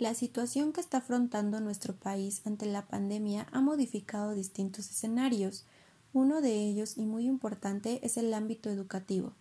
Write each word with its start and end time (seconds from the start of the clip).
La 0.00 0.14
situación 0.14 0.72
que 0.72 0.80
está 0.80 0.96
afrontando 0.96 1.60
nuestro 1.60 1.94
país 1.94 2.40
ante 2.46 2.64
la 2.64 2.86
pandemia 2.86 3.46
ha 3.52 3.60
modificado 3.60 4.32
distintos 4.32 4.88
escenarios. 4.88 5.66
Uno 6.14 6.40
de 6.40 6.54
ellos, 6.54 6.96
y 6.96 7.04
muy 7.04 7.26
importante, 7.26 8.00
es 8.02 8.16
el 8.16 8.32
ámbito 8.32 8.70
educativo. 8.70 9.34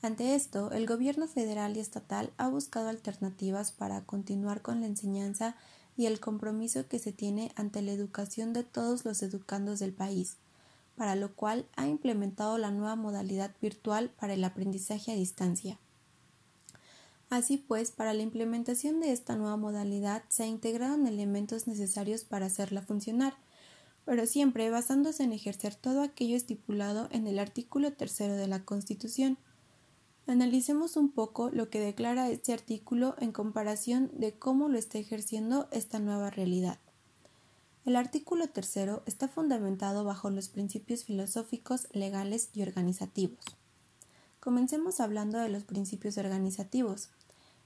Ante 0.00 0.34
esto, 0.34 0.70
el 0.70 0.86
gobierno 0.86 1.28
federal 1.28 1.76
y 1.76 1.80
estatal 1.80 2.32
ha 2.38 2.48
buscado 2.48 2.88
alternativas 2.88 3.70
para 3.70 4.00
continuar 4.06 4.62
con 4.62 4.80
la 4.80 4.86
enseñanza 4.86 5.56
y 5.94 6.06
el 6.06 6.20
compromiso 6.20 6.88
que 6.88 6.98
se 6.98 7.12
tiene 7.12 7.52
ante 7.54 7.82
la 7.82 7.92
educación 7.92 8.54
de 8.54 8.64
todos 8.64 9.04
los 9.04 9.22
educandos 9.22 9.78
del 9.78 9.92
país, 9.92 10.38
para 10.96 11.16
lo 11.16 11.34
cual 11.34 11.66
ha 11.76 11.86
implementado 11.86 12.56
la 12.56 12.70
nueva 12.70 12.96
modalidad 12.96 13.54
virtual 13.60 14.08
para 14.18 14.32
el 14.32 14.44
aprendizaje 14.44 15.12
a 15.12 15.16
distancia. 15.16 15.78
Así 17.30 17.58
pues, 17.58 17.90
para 17.90 18.14
la 18.14 18.22
implementación 18.22 19.00
de 19.00 19.12
esta 19.12 19.36
nueva 19.36 19.56
modalidad 19.56 20.24
se 20.28 20.46
integraron 20.46 21.06
elementos 21.06 21.66
necesarios 21.66 22.24
para 22.24 22.46
hacerla 22.46 22.80
funcionar, 22.80 23.34
pero 24.06 24.24
siempre 24.24 24.70
basándose 24.70 25.24
en 25.24 25.32
ejercer 25.32 25.74
todo 25.74 26.02
aquello 26.02 26.36
estipulado 26.36 27.08
en 27.10 27.26
el 27.26 27.38
artículo 27.38 27.92
tercero 27.92 28.34
de 28.34 28.46
la 28.46 28.64
Constitución. 28.64 29.36
Analicemos 30.26 30.96
un 30.96 31.10
poco 31.10 31.50
lo 31.50 31.68
que 31.68 31.80
declara 31.80 32.30
este 32.30 32.54
artículo 32.54 33.14
en 33.18 33.32
comparación 33.32 34.10
de 34.14 34.32
cómo 34.32 34.68
lo 34.68 34.78
está 34.78 34.98
ejerciendo 34.98 35.68
esta 35.70 35.98
nueva 35.98 36.30
realidad. 36.30 36.78
El 37.84 37.96
artículo 37.96 38.48
tercero 38.48 39.02
está 39.06 39.28
fundamentado 39.28 40.04
bajo 40.04 40.28
los 40.28 40.48
principios 40.48 41.04
filosóficos, 41.04 41.88
legales 41.92 42.50
y 42.52 42.62
organizativos. 42.62 43.38
Comencemos 44.40 45.00
hablando 45.00 45.38
de 45.38 45.48
los 45.48 45.64
principios 45.64 46.16
organizativos. 46.18 47.10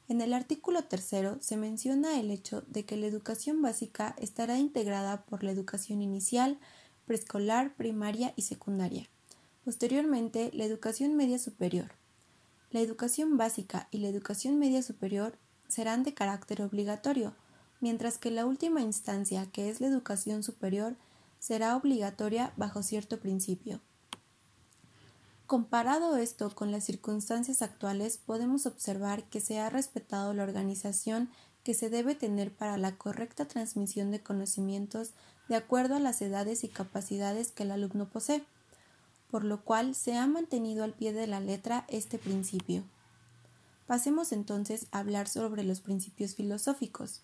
En 0.09 0.21
el 0.21 0.35
artículo 0.35 0.85
tercero 0.85 1.39
se 1.41 1.57
menciona 1.57 2.19
el 2.19 2.31
hecho 2.31 2.63
de 2.69 2.85
que 2.85 2.97
la 2.97 3.07
educación 3.07 3.63
básica 3.63 4.15
estará 4.19 4.59
integrada 4.59 5.25
por 5.25 5.45
la 5.45 5.53
educación 5.53 6.03
inicial, 6.03 6.59
preescolar, 7.07 7.75
primaria 7.77 8.33
y 8.37 8.43
secundaria. 8.43 9.09
Posteriormente, 9.65 10.51
la 10.53 10.65
educación 10.65 11.17
media 11.17 11.39
superior. 11.39 11.93
La 12.71 12.81
educación 12.81 13.37
básica 13.37 13.89
y 13.91 13.99
la 13.99 14.09
educación 14.09 14.59
media 14.59 14.83
superior 14.83 15.39
serán 15.69 16.03
de 16.03 16.15
carácter 16.15 16.63
obligatorio, 16.63 17.35
mientras 17.81 18.19
que 18.19 18.31
la 18.31 18.45
última 18.45 18.81
instancia, 18.81 19.47
que 19.53 19.71
es 19.71 19.81
la 19.81 19.87
educación 19.87 20.43
superior, 20.43 20.97
será 21.39 21.77
obligatoria 21.77 22.53
bajo 22.57 22.83
cierto 22.83 23.21
principio. 23.21 23.81
Comparado 25.53 26.17
esto 26.17 26.49
con 26.55 26.73
las 26.73 26.85
circunstancias 26.85 27.61
actuales, 27.61 28.17
podemos 28.17 28.65
observar 28.65 29.25
que 29.25 29.39
se 29.39 29.61
ha 29.61 29.69
respetado 29.69 30.33
la 30.33 30.45
organización 30.45 31.29
que 31.63 31.75
se 31.75 31.91
debe 31.91 32.15
tener 32.15 32.57
para 32.57 32.79
la 32.79 32.97
correcta 32.97 33.45
transmisión 33.45 34.11
de 34.11 34.23
conocimientos 34.23 35.11
de 35.51 35.57
acuerdo 35.57 35.97
a 35.97 36.01
las 36.01 36.23
edades 36.23 36.65
y 36.65 36.69
capacidades 36.69 37.53
que 37.53 37.65
el 37.65 37.71
alumno 37.73 38.09
posee, 38.09 38.47
por 39.31 39.45
lo 39.45 39.63
cual 39.63 39.95
se 39.95 40.17
ha 40.17 40.27
mantenido 40.27 40.85
al 40.85 40.95
pie 40.95 41.13
de 41.13 41.27
la 41.27 41.39
letra 41.39 41.85
este 41.89 42.17
principio. 42.17 42.83
Pasemos 43.87 44.33
entonces 44.33 44.87
a 44.91 45.01
hablar 45.01 45.29
sobre 45.29 45.65
los 45.65 45.83
principios 45.83 46.35
filosóficos. 46.35 47.21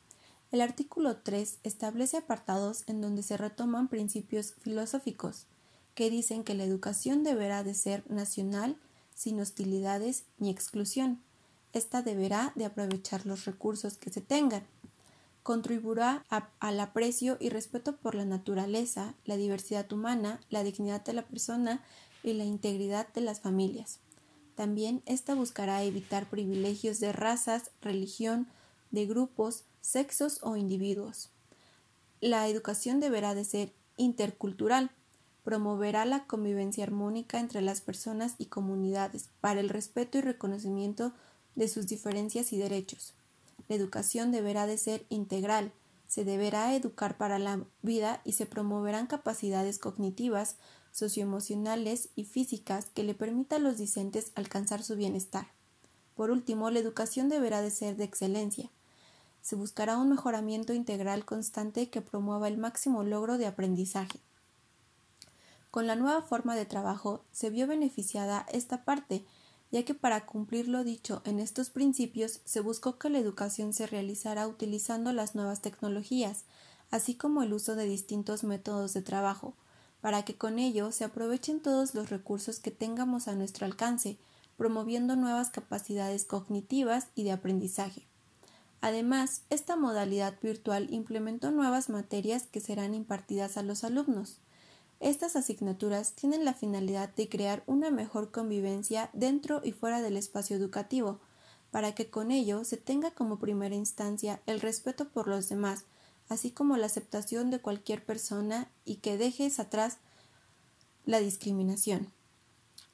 El 0.52 0.60
artículo 0.60 1.16
3 1.16 1.60
establece 1.62 2.18
apartados 2.18 2.84
en 2.88 3.00
donde 3.00 3.22
se 3.22 3.38
retoman 3.38 3.88
principios 3.88 4.52
filosóficos, 4.52 5.46
que 5.98 6.10
dicen 6.10 6.44
que 6.44 6.54
la 6.54 6.62
educación 6.62 7.24
deberá 7.24 7.64
de 7.64 7.74
ser 7.74 8.08
nacional, 8.08 8.76
sin 9.16 9.40
hostilidades 9.40 10.26
ni 10.38 10.48
exclusión. 10.48 11.20
Esta 11.72 12.02
deberá 12.02 12.52
de 12.54 12.66
aprovechar 12.66 13.26
los 13.26 13.46
recursos 13.46 13.96
que 13.96 14.10
se 14.10 14.20
tengan. 14.20 14.62
Contribuirá 15.42 16.24
al 16.60 16.78
aprecio 16.78 17.36
y 17.40 17.48
respeto 17.48 17.96
por 17.96 18.14
la 18.14 18.24
naturaleza, 18.24 19.16
la 19.24 19.36
diversidad 19.36 19.92
humana, 19.92 20.38
la 20.50 20.62
dignidad 20.62 21.04
de 21.04 21.14
la 21.14 21.26
persona 21.26 21.82
y 22.22 22.34
la 22.34 22.44
integridad 22.44 23.12
de 23.12 23.22
las 23.22 23.40
familias. 23.40 23.98
También 24.54 25.02
esta 25.04 25.34
buscará 25.34 25.82
evitar 25.82 26.30
privilegios 26.30 27.00
de 27.00 27.10
razas, 27.10 27.72
religión, 27.82 28.46
de 28.92 29.04
grupos, 29.04 29.64
sexos 29.80 30.38
o 30.44 30.56
individuos. 30.56 31.30
La 32.20 32.46
educación 32.46 33.00
deberá 33.00 33.34
de 33.34 33.44
ser 33.44 33.72
intercultural, 33.96 34.92
promoverá 35.48 36.04
la 36.04 36.26
convivencia 36.26 36.84
armónica 36.84 37.40
entre 37.40 37.62
las 37.62 37.80
personas 37.80 38.34
y 38.36 38.44
comunidades 38.44 39.30
para 39.40 39.60
el 39.60 39.70
respeto 39.70 40.18
y 40.18 40.20
reconocimiento 40.20 41.14
de 41.54 41.68
sus 41.68 41.86
diferencias 41.86 42.52
y 42.52 42.58
derechos. 42.58 43.14
La 43.66 43.74
educación 43.74 44.30
deberá 44.30 44.66
de 44.66 44.76
ser 44.76 45.06
integral, 45.08 45.72
se 46.06 46.26
deberá 46.26 46.74
educar 46.74 47.16
para 47.16 47.38
la 47.38 47.64
vida 47.80 48.20
y 48.26 48.32
se 48.32 48.44
promoverán 48.44 49.06
capacidades 49.06 49.78
cognitivas, 49.78 50.56
socioemocionales 50.92 52.10
y 52.14 52.24
físicas 52.24 52.90
que 52.92 53.02
le 53.02 53.14
permitan 53.14 53.62
a 53.62 53.70
los 53.70 53.78
discentes 53.78 54.32
alcanzar 54.34 54.82
su 54.82 54.96
bienestar. 54.96 55.46
Por 56.14 56.30
último, 56.30 56.68
la 56.68 56.80
educación 56.80 57.30
deberá 57.30 57.62
de 57.62 57.70
ser 57.70 57.96
de 57.96 58.04
excelencia. 58.04 58.68
Se 59.40 59.56
buscará 59.56 59.96
un 59.96 60.10
mejoramiento 60.10 60.74
integral 60.74 61.24
constante 61.24 61.88
que 61.88 62.02
promueva 62.02 62.48
el 62.48 62.58
máximo 62.58 63.02
logro 63.02 63.38
de 63.38 63.46
aprendizaje. 63.46 64.20
Con 65.70 65.86
la 65.86 65.96
nueva 65.96 66.22
forma 66.22 66.56
de 66.56 66.64
trabajo 66.64 67.24
se 67.30 67.50
vio 67.50 67.66
beneficiada 67.66 68.46
esta 68.52 68.84
parte, 68.84 69.24
ya 69.70 69.84
que 69.84 69.94
para 69.94 70.24
cumplir 70.24 70.68
lo 70.68 70.82
dicho 70.82 71.20
en 71.24 71.38
estos 71.38 71.70
principios 71.70 72.40
se 72.44 72.60
buscó 72.60 72.98
que 72.98 73.10
la 73.10 73.18
educación 73.18 73.72
se 73.72 73.86
realizara 73.86 74.48
utilizando 74.48 75.12
las 75.12 75.34
nuevas 75.34 75.60
tecnologías, 75.60 76.44
así 76.90 77.14
como 77.14 77.42
el 77.42 77.52
uso 77.52 77.76
de 77.76 77.84
distintos 77.84 78.44
métodos 78.44 78.94
de 78.94 79.02
trabajo, 79.02 79.54
para 80.00 80.24
que 80.24 80.36
con 80.36 80.58
ello 80.58 80.90
se 80.90 81.04
aprovechen 81.04 81.60
todos 81.60 81.94
los 81.94 82.08
recursos 82.08 82.60
que 82.60 82.70
tengamos 82.70 83.28
a 83.28 83.34
nuestro 83.34 83.66
alcance, 83.66 84.16
promoviendo 84.56 85.16
nuevas 85.16 85.50
capacidades 85.50 86.24
cognitivas 86.24 87.08
y 87.14 87.24
de 87.24 87.32
aprendizaje. 87.32 88.06
Además, 88.80 89.42
esta 89.50 89.76
modalidad 89.76 90.34
virtual 90.40 90.86
implementó 90.92 91.50
nuevas 91.50 91.88
materias 91.88 92.46
que 92.46 92.60
serán 92.60 92.94
impartidas 92.94 93.56
a 93.56 93.62
los 93.62 93.84
alumnos. 93.84 94.38
Estas 95.00 95.36
asignaturas 95.36 96.14
tienen 96.14 96.44
la 96.44 96.54
finalidad 96.54 97.14
de 97.14 97.28
crear 97.28 97.62
una 97.66 97.90
mejor 97.90 98.32
convivencia 98.32 99.10
dentro 99.12 99.60
y 99.62 99.72
fuera 99.72 100.02
del 100.02 100.16
espacio 100.16 100.56
educativo, 100.56 101.20
para 101.70 101.94
que 101.94 102.10
con 102.10 102.30
ello 102.30 102.64
se 102.64 102.76
tenga 102.76 103.12
como 103.12 103.38
primera 103.38 103.74
instancia 103.74 104.42
el 104.46 104.60
respeto 104.60 105.08
por 105.10 105.28
los 105.28 105.48
demás, 105.48 105.84
así 106.28 106.50
como 106.50 106.76
la 106.76 106.86
aceptación 106.86 107.50
de 107.50 107.60
cualquier 107.60 108.04
persona 108.04 108.70
y 108.84 108.96
que 108.96 109.18
dejes 109.18 109.60
atrás 109.60 109.98
la 111.04 111.20
discriminación. 111.20 112.12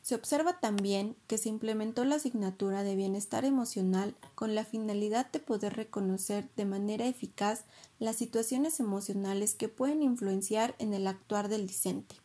Se 0.05 0.15
observa 0.15 0.61
también 0.61 1.17
que 1.27 1.39
se 1.39 1.49
implementó 1.49 2.05
la 2.05 2.17
asignatura 2.17 2.83
de 2.83 2.95
bienestar 2.95 3.47
emocional 3.47 4.15
con 4.35 4.55
la 4.55 4.67
finalidad 4.67 5.33
de 5.33 5.41
poder 5.41 5.77
reconocer 5.77 6.51
de 6.57 6.67
manera 6.67 7.07
eficaz 7.07 7.65
las 7.99 8.17
situaciones 8.17 8.81
emocionales 8.81 9.55
que 9.55 9.71
pueden 9.71 10.03
influenciar 10.03 10.75
en 10.79 10.93
el 10.93 11.07
actuar 11.07 11.49
del 11.49 11.67
discente. 11.67 12.17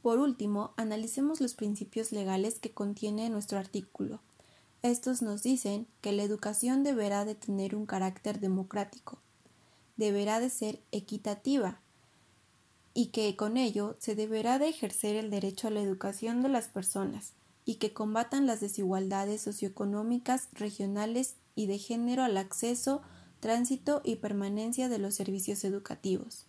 Por 0.00 0.20
último, 0.20 0.72
analicemos 0.78 1.42
los 1.42 1.52
principios 1.52 2.12
legales 2.12 2.58
que 2.58 2.72
contiene 2.72 3.28
nuestro 3.28 3.58
artículo. 3.58 4.22
Estos 4.80 5.20
nos 5.20 5.42
dicen 5.42 5.86
que 6.00 6.12
la 6.12 6.22
educación 6.22 6.82
deberá 6.82 7.26
de 7.26 7.34
tener 7.34 7.76
un 7.76 7.84
carácter 7.84 8.40
democrático, 8.40 9.18
deberá 9.98 10.40
de 10.40 10.48
ser 10.48 10.80
equitativa, 10.92 11.82
y 12.94 13.06
que 13.06 13.36
con 13.36 13.56
ello 13.56 13.96
se 13.98 14.14
deberá 14.14 14.58
de 14.58 14.68
ejercer 14.68 15.16
el 15.16 15.30
derecho 15.30 15.68
a 15.68 15.70
la 15.70 15.80
educación 15.80 16.42
de 16.42 16.48
las 16.48 16.68
personas 16.68 17.32
y 17.64 17.76
que 17.76 17.92
combatan 17.92 18.46
las 18.46 18.60
desigualdades 18.60 19.42
socioeconómicas, 19.42 20.48
regionales 20.52 21.36
y 21.54 21.66
de 21.66 21.78
género 21.78 22.22
al 22.22 22.36
acceso, 22.36 23.02
tránsito 23.38 24.00
y 24.04 24.16
permanencia 24.16 24.88
de 24.88 24.98
los 24.98 25.14
servicios 25.14 25.64
educativos. 25.64 26.46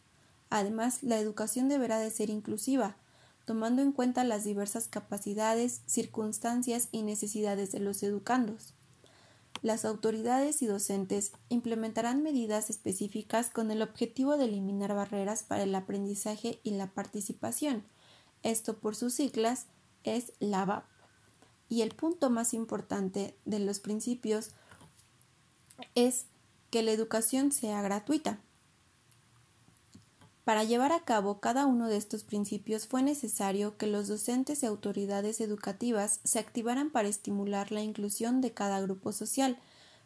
Además, 0.49 1.03
la 1.03 1.19
educación 1.19 1.69
deberá 1.69 1.99
de 1.99 2.11
ser 2.11 2.29
inclusiva, 2.29 2.97
tomando 3.45 3.81
en 3.81 3.91
cuenta 3.91 4.23
las 4.23 4.43
diversas 4.43 4.87
capacidades, 4.87 5.81
circunstancias 5.85 6.89
y 6.91 7.03
necesidades 7.03 7.71
de 7.71 7.79
los 7.79 8.03
educandos. 8.03 8.73
Las 9.61 9.85
autoridades 9.85 10.61
y 10.63 10.65
docentes 10.65 11.33
implementarán 11.49 12.23
medidas 12.23 12.71
específicas 12.71 13.51
con 13.51 13.69
el 13.69 13.83
objetivo 13.83 14.35
de 14.37 14.45
eliminar 14.45 14.95
barreras 14.95 15.43
para 15.43 15.63
el 15.63 15.75
aprendizaje 15.75 16.59
y 16.63 16.71
la 16.71 16.87
participación. 16.87 17.83
Esto 18.41 18.79
por 18.79 18.95
sus 18.95 19.13
siglas 19.13 19.67
es 20.03 20.33
LAVAP. 20.39 20.85
Y 21.69 21.83
el 21.83 21.95
punto 21.95 22.29
más 22.29 22.53
importante 22.53 23.37
de 23.45 23.59
los 23.59 23.79
principios 23.79 24.49
es 25.93 26.25
que 26.71 26.81
la 26.81 26.91
educación 26.91 27.51
sea 27.51 27.81
gratuita. 27.81 28.39
Para 30.43 30.63
llevar 30.63 30.91
a 30.91 31.05
cabo 31.05 31.39
cada 31.39 31.67
uno 31.67 31.87
de 31.87 31.97
estos 31.97 32.23
principios 32.23 32.87
fue 32.87 33.03
necesario 33.03 33.77
que 33.77 33.85
los 33.85 34.07
docentes 34.07 34.63
y 34.63 34.65
autoridades 34.65 35.39
educativas 35.39 36.19
se 36.23 36.39
activaran 36.39 36.89
para 36.89 37.07
estimular 37.07 37.71
la 37.71 37.81
inclusión 37.81 38.41
de 38.41 38.51
cada 38.51 38.81
grupo 38.81 39.11
social, 39.11 39.59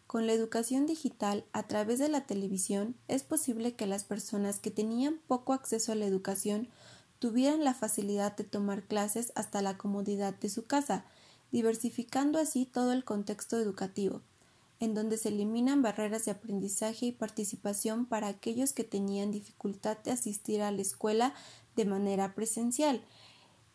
Con 0.08 0.28
la 0.28 0.34
educación 0.34 0.86
digital 0.86 1.46
a 1.52 1.64
través 1.64 1.98
de 1.98 2.10
la 2.10 2.28
televisión 2.28 2.96
es 3.08 3.24
posible 3.24 3.74
que 3.74 3.88
las 3.88 4.04
personas 4.04 4.60
que 4.60 4.70
tenían 4.70 5.20
poco 5.28 5.52
acceso 5.52 5.92
a 5.92 5.96
la 5.96 6.06
educación 6.06 6.70
tuvieran 7.18 7.64
la 7.64 7.74
facilidad 7.74 8.36
de 8.36 8.44
tomar 8.44 8.84
clases 8.84 9.32
hasta 9.36 9.64
la 9.64 9.78
comodidad 9.78 10.36
de 10.36 10.50
su 10.50 10.68
casa, 10.68 11.06
diversificando 11.52 12.38
así 12.38 12.66
todo 12.66 12.94
el 12.94 13.04
contexto 13.04 13.58
educativo, 13.58 14.22
en 14.80 14.94
donde 14.94 15.18
se 15.18 15.30
eliminan 15.30 15.82
barreras 15.82 16.26
de 16.26 16.32
aprendizaje 16.32 17.08
y 17.08 17.12
participación 17.12 18.06
para 18.06 18.28
aquellos 18.28 18.74
que 18.74 18.84
tenían 18.84 19.32
dificultad 19.32 19.98
de 20.00 20.12
asistir 20.12 20.62
a 20.62 20.72
la 20.72 20.82
escuela 20.82 21.34
de 21.76 21.86
manera 21.86 22.36
presencial 22.36 23.02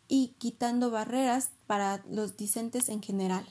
y 0.07 0.35
quitando 0.39 0.91
barreras 0.91 1.51
para 1.67 2.03
los 2.09 2.37
discentes 2.37 2.89
en 2.89 3.01
general. 3.01 3.45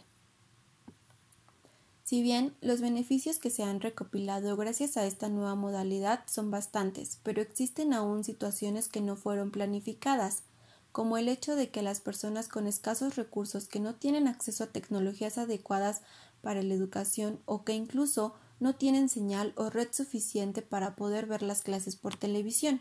Si 2.04 2.22
bien 2.22 2.56
los 2.60 2.80
beneficios 2.80 3.38
que 3.38 3.50
se 3.50 3.62
han 3.62 3.80
recopilado 3.80 4.56
gracias 4.56 4.96
a 4.96 5.06
esta 5.06 5.28
nueva 5.28 5.54
modalidad 5.54 6.24
son 6.26 6.50
bastantes, 6.50 7.20
pero 7.22 7.40
existen 7.40 7.92
aún 7.92 8.24
situaciones 8.24 8.88
que 8.88 9.00
no 9.00 9.14
fueron 9.14 9.52
planificadas, 9.52 10.42
como 10.90 11.18
el 11.18 11.28
hecho 11.28 11.54
de 11.54 11.70
que 11.70 11.82
las 11.82 12.00
personas 12.00 12.48
con 12.48 12.66
escasos 12.66 13.14
recursos 13.14 13.68
que 13.68 13.78
no 13.78 13.94
tienen 13.94 14.26
acceso 14.26 14.64
a 14.64 14.72
tecnologías 14.72 15.38
adecuadas 15.38 16.02
para 16.42 16.62
la 16.62 16.74
educación 16.74 17.40
o 17.44 17.64
que 17.64 17.74
incluso 17.74 18.34
no 18.60 18.74
tienen 18.74 19.08
señal 19.08 19.52
o 19.56 19.70
red 19.70 19.88
suficiente 19.92 20.62
para 20.62 20.94
poder 20.94 21.26
ver 21.26 21.42
las 21.42 21.62
clases 21.62 21.96
por 21.96 22.16
televisión. 22.16 22.80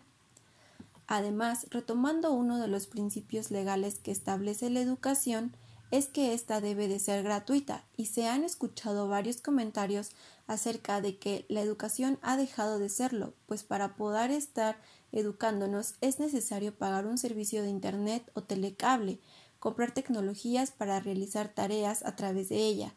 Además, 1.08 1.66
retomando 1.72 2.32
uno 2.32 2.60
de 2.60 2.68
los 2.68 2.86
principios 2.86 3.50
legales 3.50 3.98
que 3.98 4.12
establece 4.12 4.70
la 4.70 4.82
educación, 4.82 5.56
es 5.92 6.08
que 6.08 6.34
ésta 6.34 6.62
debe 6.62 6.88
de 6.88 7.00
ser 7.00 7.24
gratuita 7.24 7.84
y 7.98 8.08
se 8.08 8.28
han 8.28 8.44
escuchado 8.44 9.08
varios 9.08 9.42
comentarios 9.42 10.12
acerca 10.46 11.02
de 11.02 11.18
que 11.18 11.46
la 11.50 11.62
educación 11.62 12.20
ha 12.22 12.38
dejado 12.38 12.78
de 12.78 12.90
serlo, 12.90 13.34
pues 13.48 13.64
para 13.64 13.96
poder 13.96 14.30
estar 14.30 14.80
educándonos 15.12 15.96
es 16.02 16.20
necesario 16.20 16.76
pagar 16.76 17.08
un 17.08 17.18
servicio 17.18 17.64
de 17.64 17.70
Internet 17.70 18.30
o 18.36 18.44
telecable, 18.44 19.20
comprar 19.58 19.92
tecnologías 19.92 20.70
para 20.70 21.00
realizar 21.00 21.50
tareas 21.50 22.06
a 22.06 22.16
través 22.16 22.50
de 22.50 22.58
ella 22.58 22.94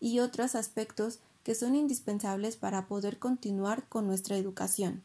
y 0.00 0.20
otros 0.20 0.54
aspectos 0.54 1.20
que 1.42 1.54
son 1.54 1.74
indispensables 1.74 2.56
para 2.56 2.86
poder 2.86 3.18
continuar 3.18 3.88
con 3.88 4.06
nuestra 4.06 4.36
educación. 4.36 5.02